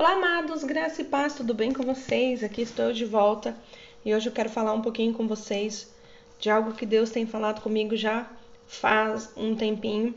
Olá, 0.00 0.12
amados, 0.12 0.64
graça 0.64 1.02
e 1.02 1.04
paz, 1.04 1.34
tudo 1.34 1.52
bem 1.52 1.74
com 1.74 1.82
vocês? 1.82 2.42
Aqui 2.42 2.62
estou 2.62 2.90
de 2.90 3.04
volta 3.04 3.54
e 4.02 4.14
hoje 4.14 4.30
eu 4.30 4.32
quero 4.32 4.48
falar 4.48 4.72
um 4.72 4.80
pouquinho 4.80 5.12
com 5.12 5.28
vocês 5.28 5.94
de 6.38 6.48
algo 6.48 6.72
que 6.72 6.86
Deus 6.86 7.10
tem 7.10 7.26
falado 7.26 7.60
comigo 7.60 7.94
já 7.94 8.26
faz 8.66 9.30
um 9.36 9.54
tempinho. 9.54 10.14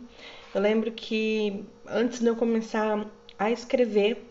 Eu 0.55 0.61
lembro 0.61 0.89
que 0.89 1.65
antes 1.85 2.21
de 2.21 2.27
eu 2.27 2.33
começar 2.37 3.05
a 3.37 3.51
escrever, 3.51 4.25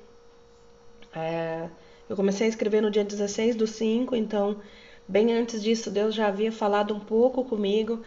é, 1.14 1.68
eu 2.08 2.16
comecei 2.16 2.46
a 2.46 2.48
escrever 2.48 2.80
no 2.80 2.90
dia 2.90 3.04
16 3.04 3.54
do 3.54 3.66
5, 3.66 4.16
então, 4.16 4.56
bem 5.06 5.34
antes 5.34 5.62
disso, 5.62 5.90
Deus 5.90 6.14
já 6.14 6.28
havia 6.28 6.50
falado 6.50 6.94
um 6.94 7.00
pouco 7.00 7.44
comigo. 7.44 8.00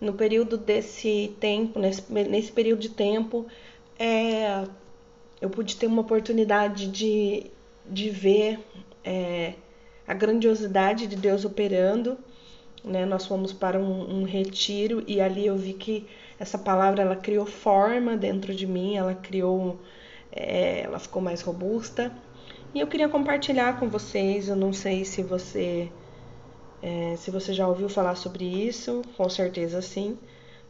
No 0.00 0.14
período 0.14 0.56
desse 0.56 1.36
tempo, 1.38 1.78
nesse, 1.78 2.10
nesse 2.10 2.50
período 2.50 2.80
de 2.80 2.88
tempo, 2.88 3.46
é, 3.98 4.64
eu 5.40 5.48
pude 5.48 5.76
ter 5.76 5.86
uma 5.86 6.02
oportunidade 6.02 6.88
de, 6.88 7.50
de 7.86 8.10
ver 8.10 8.58
é, 9.04 9.54
a 10.06 10.14
grandiosidade 10.14 11.06
de 11.06 11.16
Deus 11.16 11.44
operando. 11.44 12.18
Né? 12.84 13.04
Nós 13.04 13.26
fomos 13.26 13.52
para 13.52 13.78
um, 13.78 14.20
um, 14.20 14.22
retiro 14.24 15.02
e 15.06 15.20
ali 15.20 15.46
eu 15.46 15.56
vi 15.56 15.72
que 15.72 16.06
essa 16.38 16.58
palavra 16.58 17.02
ela 17.02 17.16
criou 17.16 17.46
forma 17.46 18.16
dentro 18.16 18.54
de 18.54 18.66
mim, 18.66 18.96
ela 18.96 19.14
criou, 19.14 19.78
é, 20.32 20.80
ela 20.82 20.98
ficou 20.98 21.20
mais 21.20 21.40
robusta. 21.40 22.12
E 22.74 22.80
eu 22.80 22.86
queria 22.86 23.08
compartilhar 23.08 23.78
com 23.78 23.88
vocês. 23.88 24.48
Eu 24.48 24.56
não 24.56 24.72
sei 24.72 25.04
se 25.04 25.22
você 25.22 25.90
é, 26.82 27.16
se 27.16 27.30
você 27.30 27.52
já 27.52 27.66
ouviu 27.66 27.88
falar 27.88 28.14
sobre 28.14 28.44
isso, 28.44 29.02
com 29.16 29.28
certeza 29.28 29.82
sim 29.82 30.16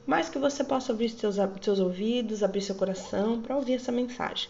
mas 0.09 0.31
que 0.31 0.39
você 0.39 0.65
possa 0.65 0.91
abrir 0.91 1.11
seus, 1.11 1.37
seus 1.61 1.79
ouvidos, 1.79 2.43
abrir 2.43 2.63
seu 2.63 2.75
coração 2.75 3.43
para 3.43 3.55
ouvir 3.55 3.75
essa 3.75 3.93
mensagem. 3.93 4.49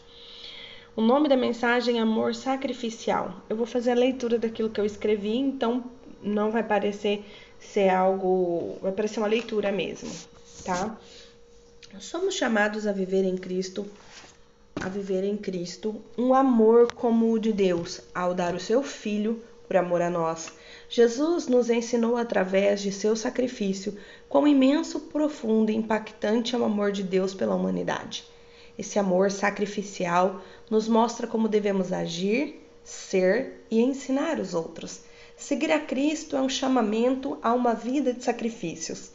O 0.95 1.03
nome 1.03 1.29
da 1.29 1.37
mensagem 1.37 1.99
é 1.99 2.01
Amor 2.01 2.33
Sacrificial. 2.33 3.43
Eu 3.51 3.57
vou 3.57 3.67
fazer 3.67 3.91
a 3.91 3.95
leitura 3.95 4.39
daquilo 4.39 4.71
que 4.71 4.81
eu 4.81 4.87
escrevi, 4.87 5.37
então 5.37 5.83
não 6.23 6.53
vai 6.53 6.63
parecer 6.63 7.25
ser 7.59 7.89
algo. 7.89 8.79
Vai 8.81 8.93
parecer 8.93 9.19
uma 9.19 9.27
leitura 9.27 9.73
mesmo, 9.73 10.09
tá? 10.65 10.97
Somos 11.99 12.37
chamados 12.37 12.87
a 12.87 12.93
viver 12.93 13.25
em 13.25 13.37
Cristo, 13.37 13.85
a 14.81 14.89
viver 14.89 15.25
em 15.25 15.37
Cristo 15.37 16.01
um 16.17 16.35
amor 16.35 16.93
como 16.93 17.33
o 17.33 17.39
de 17.39 17.53
Deus, 17.53 18.01
ao 18.15 18.33
dar 18.33 18.55
o 18.55 18.61
seu 18.61 18.81
Filho 18.81 19.43
por 19.67 19.77
amor 19.77 20.03
a 20.03 20.09
nós. 20.09 20.53
Jesus 20.89 21.47
nos 21.47 21.69
ensinou 21.69 22.17
através 22.17 22.81
de 22.81 22.91
seu 22.91 23.15
sacrifício 23.15 23.97
quão 24.29 24.49
imenso, 24.49 25.01
profundo 25.01 25.71
e 25.71 25.77
impactante 25.77 26.55
é 26.55 26.59
o 26.59 26.65
amor 26.65 26.93
de 26.93 27.03
Deus 27.03 27.35
pela 27.35 27.55
humanidade. 27.55 28.25
Esse 28.79 28.99
amor 28.99 29.31
sacrificial 29.31 30.41
nos 30.71 30.89
mostra 30.89 31.27
como 31.27 31.49
devemos 31.49 31.93
agir, 31.93 32.65
ser 32.83 33.65
e 33.71 33.81
ensinar 33.81 34.41
os 34.41 34.55
outros. 34.55 35.03
Seguir 35.37 35.71
a 35.73 35.81
Cristo 35.81 36.37
é 36.37 36.41
um 36.41 36.49
chamamento 36.49 37.39
a 37.43 37.53
uma 37.53 37.75
vida 37.75 38.15
de 38.15 38.25
sacrifícios. 38.25 39.11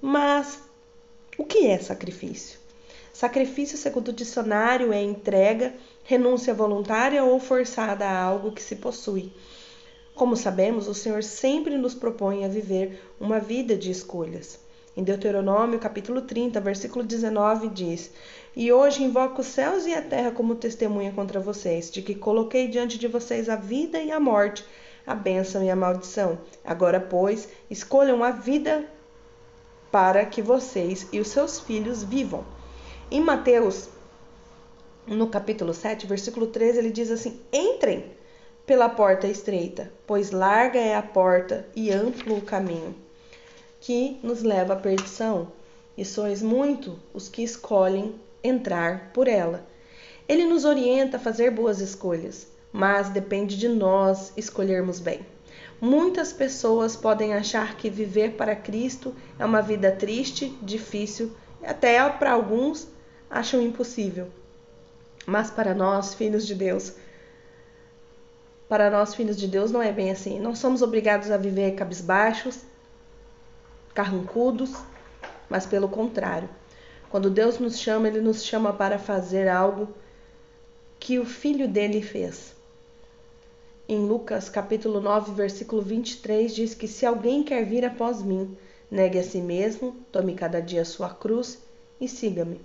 Mas 0.00 0.60
o 1.36 1.44
que 1.44 1.66
é 1.66 1.78
sacrifício? 1.78 2.58
Sacrifício, 3.12 3.76
segundo 3.76 4.08
o 4.08 4.12
dicionário, 4.12 4.92
é 4.92 5.02
entrega, 5.02 5.74
renúncia 6.04 6.54
voluntária 6.54 7.22
ou 7.22 7.38
forçada 7.38 8.06
a 8.06 8.20
algo 8.20 8.52
que 8.52 8.62
se 8.62 8.76
possui. 8.76 9.32
Como 10.16 10.34
sabemos, 10.34 10.88
o 10.88 10.94
Senhor 10.94 11.22
sempre 11.22 11.76
nos 11.76 11.94
propõe 11.94 12.42
a 12.42 12.48
viver 12.48 12.98
uma 13.20 13.38
vida 13.38 13.76
de 13.76 13.90
escolhas. 13.90 14.58
Em 14.96 15.04
Deuteronômio, 15.04 15.78
capítulo 15.78 16.22
30, 16.22 16.58
versículo 16.58 17.04
19, 17.04 17.68
diz: 17.68 18.10
E 18.56 18.72
hoje 18.72 19.04
invoco 19.04 19.42
os 19.42 19.46
céus 19.46 19.84
e 19.84 19.92
a 19.92 20.00
terra 20.00 20.30
como 20.30 20.54
testemunha 20.54 21.12
contra 21.12 21.38
vocês, 21.38 21.90
de 21.90 22.00
que 22.00 22.14
coloquei 22.14 22.66
diante 22.66 22.98
de 22.98 23.06
vocês 23.06 23.50
a 23.50 23.56
vida 23.56 24.00
e 24.00 24.10
a 24.10 24.18
morte, 24.18 24.64
a 25.06 25.14
bênção 25.14 25.62
e 25.62 25.68
a 25.68 25.76
maldição. 25.76 26.38
Agora, 26.64 26.98
pois, 26.98 27.50
escolham 27.68 28.24
a 28.24 28.30
vida 28.30 28.86
para 29.92 30.24
que 30.24 30.40
vocês 30.40 31.06
e 31.12 31.20
os 31.20 31.28
seus 31.28 31.60
filhos 31.60 32.02
vivam. 32.02 32.42
Em 33.10 33.20
Mateus, 33.20 33.90
no 35.06 35.28
capítulo 35.28 35.74
7, 35.74 36.06
versículo 36.06 36.46
13, 36.46 36.78
ele 36.78 36.90
diz 36.90 37.10
assim: 37.10 37.38
Entrem 37.52 38.15
pela 38.66 38.88
porta 38.88 39.28
estreita, 39.28 39.92
pois 40.06 40.32
larga 40.32 40.78
é 40.78 40.96
a 40.96 41.02
porta 41.02 41.66
e 41.74 41.90
amplo 41.90 42.36
o 42.36 42.42
caminho 42.42 42.94
que 43.80 44.18
nos 44.20 44.42
leva 44.42 44.72
à 44.72 44.76
perdição, 44.76 45.52
e 45.96 46.04
sois 46.04 46.42
muito 46.42 46.98
os 47.14 47.28
que 47.28 47.44
escolhem 47.44 48.16
entrar 48.42 49.12
por 49.14 49.28
ela. 49.28 49.64
Ele 50.28 50.44
nos 50.44 50.64
orienta 50.64 51.18
a 51.18 51.20
fazer 51.20 51.52
boas 51.52 51.80
escolhas, 51.80 52.48
mas 52.72 53.08
depende 53.08 53.56
de 53.56 53.68
nós 53.68 54.32
escolhermos 54.36 54.98
bem. 54.98 55.24
Muitas 55.80 56.32
pessoas 56.32 56.96
podem 56.96 57.32
achar 57.32 57.76
que 57.76 57.88
viver 57.88 58.32
para 58.32 58.56
Cristo 58.56 59.14
é 59.38 59.44
uma 59.44 59.62
vida 59.62 59.92
triste, 59.92 60.48
difícil 60.60 61.30
até 61.62 62.08
para 62.08 62.32
alguns 62.32 62.88
acham 63.30 63.62
impossível. 63.62 64.28
Mas 65.24 65.50
para 65.50 65.74
nós, 65.74 66.14
filhos 66.14 66.46
de 66.46 66.54
Deus, 66.54 66.94
para 68.68 68.90
nós, 68.90 69.14
filhos 69.14 69.36
de 69.36 69.46
Deus, 69.46 69.70
não 69.70 69.82
é 69.82 69.92
bem 69.92 70.10
assim. 70.10 70.40
Não 70.40 70.54
somos 70.54 70.82
obrigados 70.82 71.30
a 71.30 71.36
viver 71.36 71.74
cabisbaixos, 71.74 72.60
carrancudos, 73.94 74.74
mas 75.48 75.66
pelo 75.66 75.88
contrário. 75.88 76.48
Quando 77.08 77.30
Deus 77.30 77.58
nos 77.58 77.78
chama, 77.78 78.08
Ele 78.08 78.20
nos 78.20 78.44
chama 78.44 78.72
para 78.72 78.98
fazer 78.98 79.48
algo 79.48 79.88
que 80.98 81.18
o 81.18 81.24
Filho 81.24 81.68
dele 81.68 82.02
fez. 82.02 82.54
Em 83.88 84.04
Lucas 84.04 84.48
capítulo 84.48 85.00
9, 85.00 85.32
versículo 85.32 85.80
23, 85.80 86.52
diz 86.52 86.74
que 86.74 86.88
se 86.88 87.06
alguém 87.06 87.44
quer 87.44 87.64
vir 87.64 87.84
após 87.84 88.20
mim, 88.20 88.56
negue 88.90 89.18
a 89.18 89.22
si 89.22 89.40
mesmo, 89.40 89.94
tome 90.10 90.34
cada 90.34 90.60
dia 90.60 90.84
sua 90.84 91.10
cruz 91.10 91.62
e 92.00 92.08
siga-me. 92.08 92.60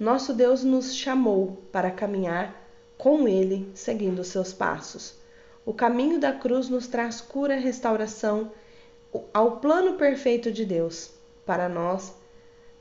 Nosso 0.00 0.34
Deus 0.34 0.64
nos 0.64 0.96
chamou 0.96 1.62
para 1.70 1.92
caminhar 1.92 2.61
com 3.02 3.26
Ele, 3.26 3.68
seguindo 3.74 4.20
os 4.20 4.28
seus 4.28 4.52
passos. 4.52 5.14
O 5.66 5.74
caminho 5.74 6.20
da 6.20 6.30
cruz 6.30 6.68
nos 6.68 6.86
traz 6.86 7.20
cura, 7.20 7.56
restauração 7.56 8.52
ao 9.34 9.56
plano 9.56 9.94
perfeito 9.94 10.52
de 10.52 10.64
Deus 10.64 11.10
para 11.44 11.68
nós. 11.68 12.12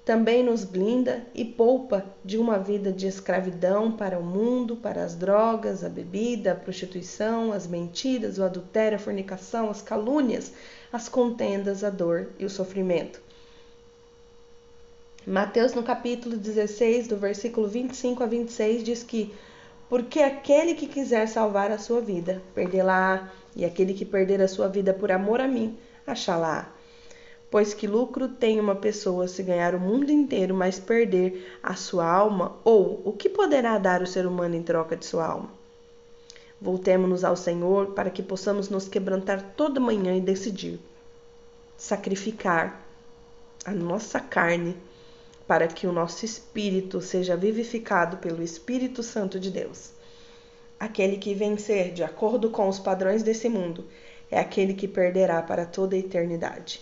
Também 0.06 0.44
nos 0.44 0.64
blinda 0.64 1.26
e 1.34 1.44
poupa 1.44 2.06
de 2.24 2.38
uma 2.38 2.59
vida 2.59 2.92
de 2.92 3.08
escravidão 3.08 3.92
para 3.92 4.20
o 4.20 4.24
mundo, 4.24 4.76
para 4.76 5.04
as 5.04 5.16
drogas, 5.16 5.84
a 5.84 5.90
bebida, 5.90 6.52
a 6.52 6.56
prostituição, 6.56 7.52
as 7.52 7.66
mentiras, 7.66 8.38
o 8.38 8.44
adultério, 8.44 8.98
a 8.98 9.02
fornicação, 9.02 9.72
as 9.72 9.82
calúnias, 9.82 10.52
as 10.94 11.09
contendas, 11.09 11.84
a 11.84 11.90
dor 11.90 12.30
e 12.38 12.46
o 12.46 12.50
sofrimento. 12.50 13.20
Mateus, 15.26 15.74
no 15.74 15.82
capítulo 15.82 16.38
16, 16.38 17.08
do 17.08 17.18
versículo 17.18 17.68
25 17.68 18.22
a 18.22 18.28
26, 18.28 18.84
diz 18.84 19.02
que 19.02 19.34
porque 19.91 20.22
aquele 20.22 20.74
que 20.74 20.88
quiser 20.88 21.28
salvar 21.28 21.69
a 21.69 21.78
sua 21.78 22.00
vida, 22.00 22.41
perdê-la, 22.56 23.29
e 23.53 23.66
aquele 23.66 23.94
que 23.94 24.06
perder 24.06 24.41
a 24.41 24.47
sua 24.47 24.69
vida 24.69 24.94
por 24.94 25.12
amor 25.12 25.41
a 25.41 25.50
mim, 25.50 25.78
achá-la. 26.07 26.74
Pois 27.50 27.74
que 27.74 27.88
lucro 27.88 28.29
tem 28.29 28.57
uma 28.57 28.74
pessoa 28.74 29.28
se 29.28 29.44
ganhar 29.44 29.75
o 29.75 29.79
mundo 29.81 30.09
inteiro, 30.09 30.56
mas 30.56 30.79
perder 30.79 31.46
a 31.62 31.75
sua 31.75 32.09
alma? 32.09 32.56
Ou 32.63 33.02
o 33.03 33.12
que 33.12 33.28
poderá 33.28 33.78
dar 33.78 34.02
o 34.02 34.07
ser 34.07 34.25
humano 34.25 34.56
em 34.56 34.63
troca 34.63 34.96
de 34.96 35.06
sua 35.06 35.28
alma? 35.28 35.50
Voltemos-nos 36.62 37.25
ao 37.25 37.35
Senhor 37.35 37.88
para 37.88 38.09
que 38.09 38.23
possamos 38.23 38.69
nos 38.69 38.88
quebrantar 38.88 39.41
toda 39.58 39.78
manhã 39.78 40.16
e 40.16 40.22
decidir 40.22 40.79
sacrificar 41.75 42.81
a 43.66 43.72
nossa 43.72 44.22
carne 44.22 44.73
para 45.52 45.68
que 45.68 45.86
o 45.86 45.92
nosso 45.92 46.24
espírito 46.24 47.02
seja 47.02 47.36
vivificado 47.36 48.16
pelo 48.16 48.42
Espírito 48.42 49.04
Santo 49.04 49.38
de 49.38 49.52
Deus. 49.52 49.92
Aquele 50.80 51.18
que 51.18 51.34
vencer 51.34 51.92
de 51.92 52.06
acordo 52.06 52.50
com 52.50 52.70
os 52.70 52.80
padrões 52.80 53.22
desse 53.22 53.50
mundo 53.50 53.86
é 54.32 54.40
aquele 54.40 54.74
que 54.74 54.88
perderá 54.88 55.42
para 55.42 55.66
toda 55.66 55.94
a 55.94 56.00
eternidade. 56.00 56.80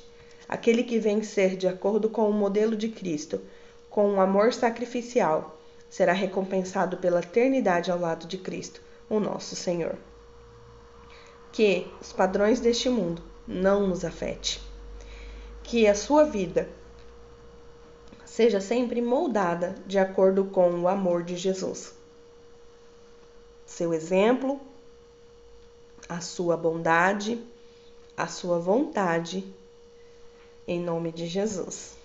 Aquele 0.47 0.83
que 0.83 0.99
vencer 0.99 1.57
de 1.57 1.67
acordo 1.67 2.11
com 2.11 2.29
o 2.29 2.31
modelo 2.31 2.75
de 2.75 2.89
Cristo, 2.89 3.41
com 3.89 4.07
um 4.07 4.21
amor 4.21 4.53
sacrificial, 4.53 5.59
será 5.89 6.13
recompensado 6.13 6.97
pela 6.97 7.21
eternidade 7.21 7.89
ao 7.89 7.99
lado 7.99 8.27
de 8.27 8.37
Cristo, 8.37 8.83
o 9.09 9.19
nosso 9.19 9.55
Senhor. 9.55 9.97
Que 11.51 11.87
os 11.99 12.13
padrões 12.13 12.59
deste 12.59 12.87
mundo 12.87 13.23
não 13.47 13.87
nos 13.87 14.05
afete. 14.05 14.61
Que 15.63 15.87
a 15.87 15.95
sua 15.95 16.23
vida 16.23 16.69
seja 18.29 18.61
sempre 18.61 19.01
moldada 19.01 19.75
de 19.87 19.97
acordo 19.97 20.45
com 20.45 20.69
o 20.81 20.87
amor 20.87 21.23
de 21.23 21.35
Jesus. 21.35 21.93
Seu 23.65 23.91
exemplo, 23.91 24.61
a 26.07 26.21
sua 26.21 26.55
bondade, 26.55 27.43
a 28.15 28.27
sua 28.27 28.59
vontade, 28.59 29.43
em 30.67 30.79
nome 30.79 31.11
de 31.11 31.25
Jesus. 31.25 31.98